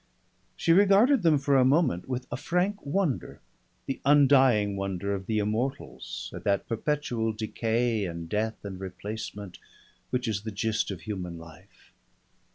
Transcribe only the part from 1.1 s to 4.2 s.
them for a moment with a frank wonder, the